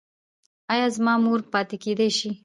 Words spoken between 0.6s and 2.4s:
ایا زما مور پاتې کیدی شي؟